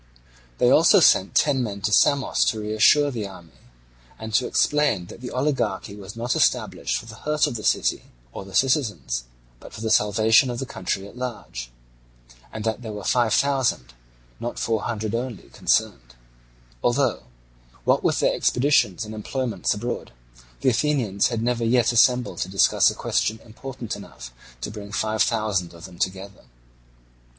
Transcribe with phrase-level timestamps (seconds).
[0.57, 3.59] They also sent ten men to Samos to reassure the army,
[4.17, 8.05] and to explain that the oligarchy was not established for the hurt of the city
[8.33, 9.25] or the citizens,
[9.59, 11.69] but for the salvation of the country at large;
[12.51, 13.93] and that there were five thousand,
[14.39, 16.15] not four hundred only, concerned;
[16.81, 17.21] although,
[17.83, 20.13] what with their expeditions and employments abroad,
[20.61, 25.21] the Athenians had never yet assembled to discuss a question important enough to bring five
[25.21, 26.45] thousand of them together.